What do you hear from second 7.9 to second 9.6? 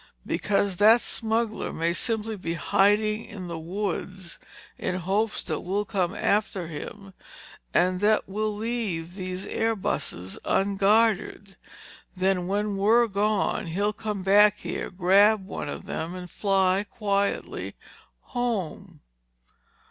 that we'll leave these